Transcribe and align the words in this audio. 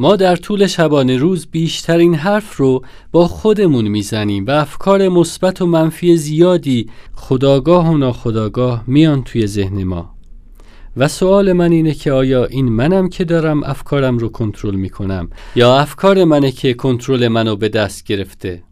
ما 0.00 0.16
در 0.16 0.36
طول 0.36 0.66
شبانه 0.66 1.16
روز 1.16 1.46
بیشترین 1.50 2.14
حرف 2.14 2.56
رو 2.56 2.84
با 3.12 3.28
خودمون 3.28 3.88
می‌زنیم 3.88 4.46
و 4.46 4.50
افکار 4.50 5.08
مثبت 5.08 5.62
و 5.62 5.66
منفی 5.66 6.16
زیادی 6.16 6.90
خداگاه 7.14 7.90
و 7.90 7.96
ناخداگاه 7.96 8.84
میان 8.86 9.24
توی 9.24 9.46
ذهن 9.46 9.84
ما. 9.84 10.14
و 10.96 11.08
سوال 11.08 11.52
من 11.52 11.72
اینه 11.72 11.94
که 11.94 12.12
آیا 12.12 12.44
این 12.44 12.68
منم 12.68 13.08
که 13.08 13.24
دارم 13.24 13.62
افکارم 13.62 14.18
رو 14.18 14.28
کنترل 14.28 14.74
می‌کنم 14.74 15.28
یا 15.56 15.78
افکار 15.78 16.24
منه 16.24 16.52
که 16.52 16.74
کنترل 16.74 17.28
منو 17.28 17.56
به 17.56 17.68
دست 17.68 18.04
گرفته؟ 18.04 18.62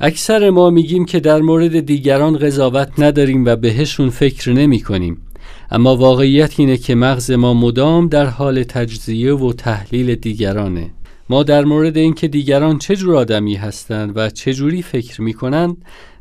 اکثر 0.00 0.50
ما 0.50 0.70
میگیم 0.70 1.04
که 1.04 1.20
در 1.20 1.40
مورد 1.40 1.80
دیگران 1.80 2.38
قضاوت 2.38 2.92
نداریم 2.98 3.44
و 3.44 3.56
بهشون 3.56 4.10
فکر 4.10 4.52
نمی 4.52 4.80
کنیم 4.80 5.25
اما 5.70 5.96
واقعیت 5.96 6.60
اینه 6.60 6.76
که 6.76 6.94
مغز 6.94 7.30
ما 7.30 7.54
مدام 7.54 8.08
در 8.08 8.26
حال 8.26 8.62
تجزیه 8.62 9.34
و 9.34 9.52
تحلیل 9.52 10.14
دیگرانه. 10.14 10.90
ما 11.28 11.42
در 11.42 11.64
مورد 11.64 11.96
اینکه 11.96 12.28
دیگران 12.28 12.78
چه 12.78 12.96
جور 12.96 13.16
آدمی 13.16 13.54
هستند 13.54 14.12
و 14.16 14.30
چه 14.30 14.52
جوری 14.52 14.82
فکر 14.82 15.22
می‌کنند 15.22 15.76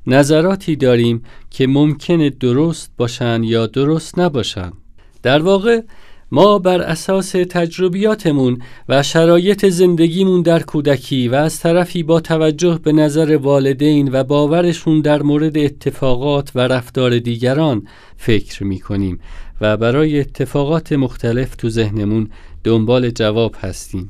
نظراتی 0.07 0.75
داریم 0.75 1.23
که 1.51 1.67
ممکنه 1.67 2.29
درست 2.29 2.91
باشند 2.97 3.45
یا 3.45 3.67
درست 3.67 4.19
نباشند 4.19 4.73
در 5.23 5.41
واقع 5.41 5.81
ما 6.31 6.59
بر 6.59 6.81
اساس 6.81 7.31
تجربیاتمون 7.31 8.61
و 8.89 9.03
شرایط 9.03 9.65
زندگیمون 9.65 10.41
در 10.41 10.63
کودکی 10.63 11.27
و 11.27 11.35
از 11.35 11.59
طرفی 11.59 12.03
با 12.03 12.19
توجه 12.19 12.79
به 12.83 12.91
نظر 12.91 13.37
والدین 13.37 14.09
و 14.11 14.23
باورشون 14.23 15.01
در 15.01 15.21
مورد 15.21 15.57
اتفاقات 15.57 16.51
و 16.55 16.59
رفتار 16.59 17.19
دیگران 17.19 17.87
فکر 18.17 18.63
می 18.63 18.79
کنیم 18.79 19.19
و 19.61 19.77
برای 19.77 20.19
اتفاقات 20.19 20.93
مختلف 20.93 21.55
تو 21.55 21.69
ذهنمون 21.69 22.29
دنبال 22.63 23.09
جواب 23.09 23.55
هستیم 23.59 24.09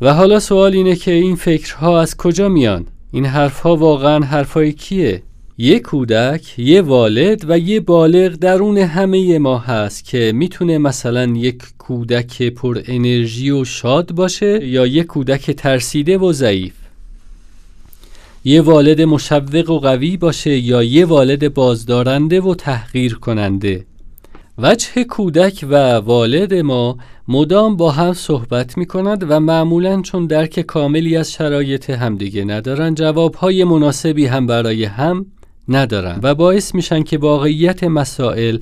و 0.00 0.14
حالا 0.14 0.40
سوال 0.40 0.72
اینه 0.72 0.96
که 0.96 1.10
این 1.10 1.36
فکرها 1.36 2.00
از 2.00 2.16
کجا 2.16 2.48
میان؟ 2.48 2.86
این 3.12 3.26
حرفها 3.26 3.76
واقعا 3.76 4.24
حرفای 4.24 4.72
کیه؟ 4.72 5.22
یه 5.58 5.78
کودک، 5.78 6.58
یه 6.58 6.82
والد 6.82 7.44
و 7.48 7.58
یه 7.58 7.80
بالغ 7.80 8.32
درون 8.32 8.78
همه 8.78 9.38
ما 9.38 9.58
هست 9.58 10.04
که 10.04 10.32
می‌تونه 10.34 10.78
مثلا 10.78 11.24
یک 11.24 11.62
کودک 11.78 12.42
پر 12.42 12.82
انرژی 12.86 13.50
و 13.50 13.64
شاد 13.64 14.12
باشه 14.12 14.66
یا 14.66 14.86
یه 14.86 15.04
کودک 15.04 15.50
ترسیده 15.50 16.18
و 16.18 16.32
ضعیف. 16.32 16.74
یه 18.44 18.60
والد 18.60 19.00
مشوق 19.00 19.70
و 19.70 19.78
قوی 19.78 20.16
باشه 20.16 20.58
یا 20.58 20.82
یه 20.82 21.04
والد 21.04 21.54
بازدارنده 21.54 22.40
و 22.40 22.54
تحقیر 22.54 23.14
کننده 23.14 23.84
وجه 24.58 25.04
کودک 25.04 25.66
و 25.70 25.92
والد 25.94 26.54
ما 26.54 26.98
مدام 27.28 27.76
با 27.76 27.90
هم 27.90 28.12
صحبت 28.12 28.78
می 28.78 28.86
کند 28.86 29.26
و 29.28 29.40
معمولا 29.40 30.02
چون 30.02 30.26
درک 30.26 30.60
کاملی 30.60 31.16
از 31.16 31.32
شرایط 31.32 31.90
همدیگه 31.90 32.44
ندارن 32.44 32.94
جوابهای 32.94 33.64
مناسبی 33.64 34.26
هم 34.26 34.46
برای 34.46 34.84
هم 34.84 35.26
ندارن 35.68 36.20
و 36.22 36.34
باعث 36.34 36.74
میشن 36.74 37.02
که 37.02 37.18
واقعیت 37.18 37.84
مسائل 37.84 38.58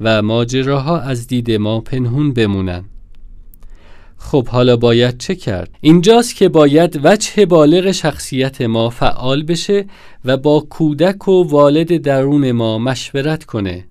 و 0.00 0.22
ماجراها 0.22 1.00
از 1.00 1.26
دید 1.26 1.50
ما 1.50 1.80
پنهون 1.80 2.32
بمونن. 2.32 2.84
خب 4.16 4.48
حالا 4.48 4.76
باید 4.76 5.18
چه 5.18 5.34
کرد؟ 5.34 5.70
اینجاست 5.80 6.36
که 6.36 6.48
باید 6.48 7.00
وجه 7.04 7.46
بالغ 7.46 7.90
شخصیت 7.90 8.60
ما 8.62 8.90
فعال 8.90 9.42
بشه 9.42 9.86
و 10.24 10.36
با 10.36 10.66
کودک 10.70 11.28
و 11.28 11.44
والد 11.48 11.96
درون 11.96 12.52
ما 12.52 12.78
مشورت 12.78 13.44
کنه. 13.44 13.84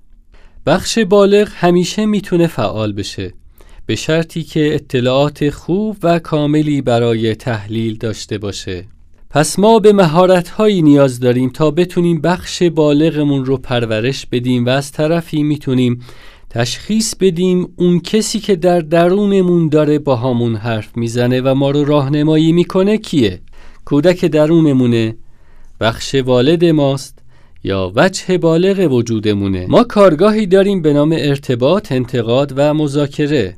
بخش 0.66 1.00
بالغ 1.00 1.50
همیشه 1.53 2.06
می‌تونه 2.06 2.47
فعال 2.47 2.94
بشه 2.94 3.34
به 3.86 3.95
شرطی 3.95 4.44
که 4.44 4.75
اطلاعات 4.75 5.50
خوب 5.50 5.97
و 6.03 6.19
کاملی 6.19 6.81
برای 6.81 7.36
تحلیل 7.36 7.97
داشته 7.97 8.38
باشه. 8.38 8.86
پس 9.34 9.59
ما 9.59 9.80
به 9.80 9.94
مهارت 9.94 10.50
هایی 10.50 10.81
نیاز 10.81 11.20
داریم 11.20 11.50
تا 11.50 11.72
بتونیم 11.72 12.22
بخش 12.22 12.64
بالغمون 12.64 13.45
رو 13.45 13.58
پرورش 13.58 14.25
بدیم 14.25 14.66
و 14.66 14.69
از 14.69 14.91
طرفی 14.91 15.44
می‌تونیم 15.44 16.00
تشخیص 16.50 17.16
بدیم 17.16 17.74
اون 17.75 18.00
کسی 18.00 18.40
که 18.40 18.56
در 18.56 18.80
درونمون 18.80 19.69
داره 19.69 20.00
با 20.00 20.16
همون 20.16 20.56
حرف 20.56 20.97
می‌زنه 20.97 21.41
و 21.41 21.53
ما 21.53 21.72
رو 21.72 21.85
راهنمایی 21.85 22.52
می‌کنه 22.52 22.97
کیه؟ 22.97 23.40
کودک 23.85 24.25
درونمونه 24.25 25.16
بخش 25.79 26.16
والد 26.16 26.66
ماست 26.66 27.19
یا 27.63 27.91
وجه 27.96 28.38
بالغ 28.38 28.91
وجودمونه. 28.91 29.66
ما 29.69 29.84
کارگاهی 29.84 30.46
داریم 30.46 30.81
به 30.81 30.94
نام 30.94 31.16
ارتباط، 31.18 31.91
انتقاد 31.91 32.53
و 32.56 32.74
مذاکره. 32.74 33.58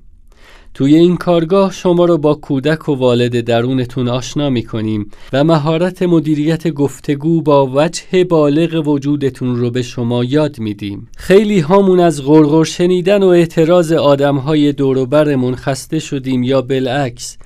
توی 0.75 0.95
این 0.95 1.17
کارگاه 1.17 1.73
شما 1.73 2.05
رو 2.05 2.17
با 2.17 2.35
کودک 2.35 2.89
و 2.89 2.95
والد 2.95 3.41
درونتون 3.41 4.07
آشنا 4.07 4.49
می 4.49 4.63
کنیم 4.63 5.11
و 5.33 5.43
مهارت 5.43 6.03
مدیریت 6.03 6.67
گفتگو 6.67 7.41
با 7.41 7.71
وجه 7.73 8.23
بالغ 8.23 8.87
وجودتون 8.87 9.55
رو 9.55 9.71
به 9.71 9.81
شما 9.81 10.23
یاد 10.23 10.59
میدیم. 10.59 11.07
خیلی 11.17 11.59
هامون 11.59 11.99
از 11.99 12.23
غرغر 12.23 12.63
شنیدن 12.63 13.23
و 13.23 13.27
اعتراض 13.27 13.91
آدم 13.91 14.37
های 14.37 14.71
دوروبرمون 14.71 15.55
خسته 15.55 15.99
شدیم 15.99 16.43
یا 16.43 16.61
بالعکس 16.61 17.37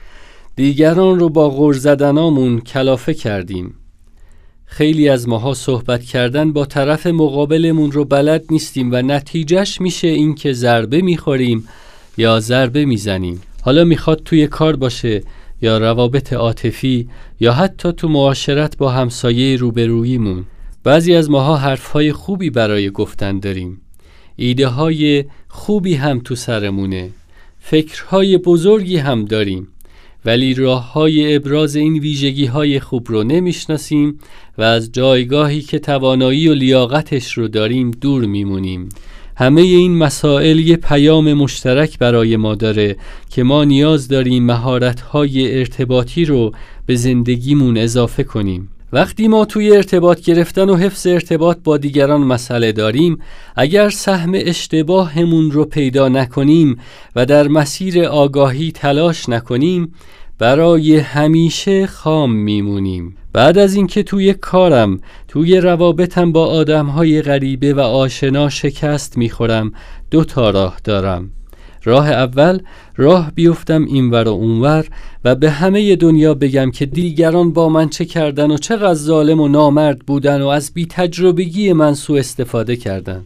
دیگران 0.56 1.20
رو 1.20 1.30
با 1.30 1.50
غر 1.50 1.74
زدنامون 1.74 2.60
کلافه 2.60 3.14
کردیم. 3.14 3.76
خیلی 4.66 5.10
از 5.10 5.28
ماها 5.28 5.54
صحبت 5.54 6.04
کردن 6.04 6.54
با 6.54 6.66
طرف 6.66 7.08
مقابلمون 7.08 7.92
رو 7.92 8.06
بلد 8.06 8.46
نیستیم 8.50 8.90
و 8.92 9.02
نتیجهش 9.02 9.82
میشه 9.82 10.08
اینکه 10.08 10.54
ضربه 10.54 11.02
می‌خوریم 11.02 11.68
یا 12.20 12.40
ضربه 12.40 12.86
می‌زنیم. 12.86 13.42
حالا 13.62 13.84
می‌خواد 13.84 14.22
توی 14.26 14.48
کار 14.48 14.76
باشه 14.76 15.22
یا 15.62 15.78
روابط 15.78 16.34
عاطفی 16.34 17.10
یا 17.40 17.54
حتی 17.54 17.92
تو 17.92 18.08
معاشرت 18.08 18.78
با 18.78 18.92
همسایه 18.92 19.56
روبروییمون 19.56 20.46
بعضی 20.84 21.16
از 21.16 21.30
ماها 21.30 21.58
حرفهای 21.58 22.14
خوبی 22.14 22.50
برای 22.50 22.90
گفتن 22.90 23.40
داریم. 23.40 23.82
ایده 24.36 24.68
های 24.68 25.26
خوبی 25.48 25.94
هم 25.94 26.20
تو 26.20 26.36
سرمونه. 26.36 27.10
فکرهای 27.60 28.38
بزرگی 28.38 28.98
هم 28.98 29.26
داریم. 29.26 29.68
ولی 30.26 30.54
راه 30.54 30.94
های 30.94 31.36
ابراز 31.36 31.76
این 31.76 32.00
ویژگی 32.00 32.46
های 32.46 32.80
خوب 32.80 33.08
رو 33.10 33.24
نمی‌شناسیم 33.24 34.20
و 34.58 34.62
از 34.62 34.92
جایگاهی 34.92 35.62
که 35.62 35.80
توانایی 35.80 36.48
و 36.48 36.54
لیاقتش 36.54 37.34
رو 37.38 37.48
داریم 37.48 37.92
دور 37.92 38.26
میمونیم. 38.26 38.90
همه 39.40 39.62
این 39.62 39.98
مسائل 39.98 40.60
یه 40.60 40.76
پیام 40.76 41.34
مشترک 41.34 42.00
برای 42.00 42.38
ما 42.38 42.56
داره 42.56 42.96
که 43.30 43.44
ما 43.44 43.64
نیاز 43.64 44.08
داریم 44.08 44.46
مهارت‌های 44.46 45.60
ارتباطی 45.60 46.26
رو 46.26 46.52
به 46.86 46.96
زندگیمون 46.96 47.78
اضافه 47.78 48.24
کنیم. 48.24 48.70
وقتی 48.94 49.28
ما 49.28 49.46
توی 49.46 49.76
ارتباط 49.76 50.22
گرفتن 50.22 50.70
و 50.70 50.76
حفظ 50.76 51.08
ارتباط 51.08 51.58
با 51.64 51.78
دیگران 51.78 52.22
مسئله 52.22 52.72
داریم 52.72 53.18
اگر 53.56 53.90
سهم 53.90 54.32
اشتباهمون 54.36 55.52
رو 55.52 55.66
پیدا 55.66 56.10
نکنیم 56.10 56.80
و 57.16 57.26
در 57.26 57.48
مسیر 57.48 58.06
آگاهی 58.06 58.72
تلاش 58.72 59.30
نکنیم 59.30 59.94
برای 60.38 60.98
همیشه 60.98 61.88
خام 61.88 62.36
میمونیم. 62.36 63.16
بعد 63.34 63.58
از 63.58 63.76
اینکه 63.76 64.04
توی 64.04 64.34
کارم 64.34 65.00
توی 65.28 65.58
روابطم 65.58 66.32
با 66.32 66.46
آدمهای 66.46 67.22
غریبه 67.22 67.74
و 67.74 67.80
آشنا 67.80 68.50
شکست 68.50 69.18
می‌خورم 69.18 69.72
دو 70.12 70.24
تا 70.24 70.50
راه 70.50 70.78
دارم. 70.84 71.30
راه 71.84 72.10
اول 72.10 72.60
راه 72.96 73.32
بیفتم 73.36 73.86
اینور 73.86 74.28
و 74.28 74.32
اونور 74.32 74.88
و 75.26 75.36
به 75.36 75.50
همه 75.50 75.96
دنیا 75.96 76.34
بگم 76.34 76.72
که 76.72 76.86
دیگران 76.86 77.54
با 77.54 77.70
من 77.70 77.90
چه 77.90 78.06
کردن 78.06 78.52
و 78.52 78.58
چقدر 78.58 78.94
ظالم 78.94 79.40
و 79.40 79.48
نامرد 79.48 80.00
بودن 80.00 80.42
و 80.42 80.48
از 80.48 80.74
بی 80.74 80.86
تجربگی 80.86 81.74
من 81.74 81.94
سوء 81.94 82.20
استفاده 82.20 82.76
کردن. 82.76 83.26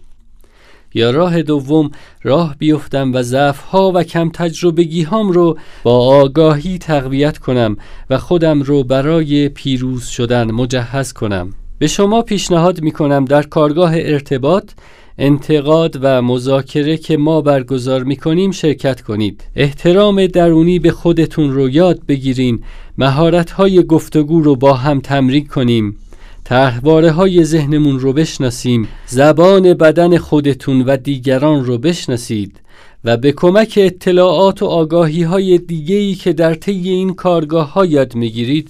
یا 0.94 1.12
راه 1.12 1.42
دوم 1.42 1.92
راه 2.24 2.56
بیفتم 2.60 3.14
و 3.14 3.24
ضعف 3.24 3.60
ها 3.60 3.92
و 3.96 4.04
کم 4.04 4.30
تجربگی 4.30 5.04
هام 5.04 5.32
رو 5.32 5.58
با 5.84 5.98
آگاهی 5.98 6.78
تقویت 6.78 7.38
کنم 7.38 7.78
و 8.10 8.18
خودم 8.18 8.62
رو 8.62 8.84
برای 8.84 9.50
پیروز 9.50 10.06
شدن 10.06 10.52
مجهز 10.52 11.14
کنم. 11.14 11.54
به 11.80 11.88
شما 11.88 12.22
پیشنهاد 12.22 12.82
می 12.82 12.92
کنم 12.92 13.26
در 13.26 13.44
کارگاه 13.44 13.92
ارتباط 13.96 14.72
انتقاد 15.18 16.00
و 16.02 16.22
مذاکره 16.22 16.98
که 16.98 17.18
ما 17.18 17.42
برگزار 17.42 18.04
می 18.04 18.16
کنیم 18.16 18.52
شرکت 18.52 19.02
کنید. 19.02 19.44
احترام 19.56 20.28
درونی 20.28 20.80
به 20.80 20.92
خودتون 20.92 21.54
رو 21.54 21.70
یاد 21.70 22.06
بگیرین. 22.08 22.64
مهارت 22.98 23.52
های 23.52 23.84
گفتگو 23.84 24.42
رو 24.42 24.56
با 24.56 24.74
هم 24.74 25.00
تمرین 25.00 25.48
کنیم. 25.48 25.98
تحواره 26.46 27.12
های 27.12 27.46
ذهنمون 27.46 28.00
رو 28.00 28.14
بشناسیم 28.14 28.88
زبان 29.08 29.74
بدن 29.74 30.18
خودتون 30.18 30.82
و 30.82 30.98
دیگران 30.98 31.66
رو 31.66 31.78
بشناسید 31.78 32.60
و 33.06 33.18
به 33.18 33.32
کمک 33.32 33.74
اطلاعات 33.82 34.62
و 34.62 34.66
آگاهی 34.66 35.24
های 35.24 35.58
دیگهی 35.58 36.16
که 36.16 36.34
در 36.34 36.54
طی 36.54 36.90
این 36.90 37.14
کارگاه 37.14 37.74
ها 37.74 37.86
یاد 37.86 38.16
می‌گیرید 38.16 38.70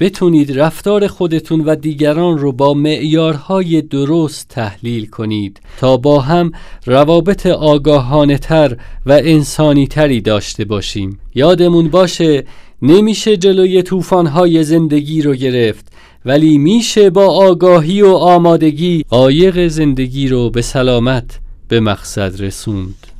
بتونید 0.00 0.60
رفتار 0.60 1.06
خودتون 1.06 1.60
و 1.60 1.74
دیگران 1.74 2.38
رو 2.38 2.52
با 2.52 2.74
معیارهای 2.74 3.82
درست 3.82 4.48
تحلیل 4.48 5.06
کنید 5.06 5.60
تا 5.80 5.96
با 5.96 6.20
هم 6.20 6.52
روابط 6.86 7.46
آگاهانه 7.46 8.38
تر 8.38 8.76
و 9.06 9.12
انسانی 9.12 9.86
تری 9.86 10.20
داشته 10.20 10.64
باشیم. 10.64 11.18
یادمون 11.34 11.88
باشه 11.88 12.44
نمیشه 12.82 13.36
جلوی 13.36 13.82
طوفان‌های 13.82 14.64
زندگی 14.64 15.22
رو 15.22 15.34
گرفت. 15.34 15.86
ولی 16.26 16.58
میشه 16.58 17.10
با 17.10 17.26
آگاهی 17.26 18.02
و 18.02 18.08
آمادگی 18.08 19.04
قایق 19.08 19.68
زندگی 19.68 20.28
رو 20.28 20.50
به 20.50 20.62
سلامت 20.62 21.40
به 21.68 21.80
مقصد 21.80 22.42
رسوند. 22.42 23.15